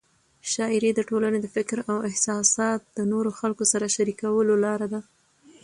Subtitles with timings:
[0.51, 4.99] شاعري د ټولنې د فکر او احساسات د نورو خلکو سره شریکولو لار ده.